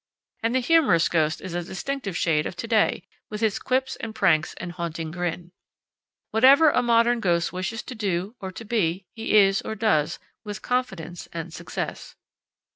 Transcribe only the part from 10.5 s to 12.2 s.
confidence and success.